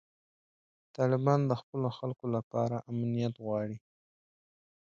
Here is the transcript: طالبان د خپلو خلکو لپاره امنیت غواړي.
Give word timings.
طالبان 0.97 1.39
د 1.45 1.51
خپلو 1.61 1.87
خلکو 1.97 2.25
لپاره 2.35 2.77
امنیت 2.91 3.33
غواړي. 3.43 3.77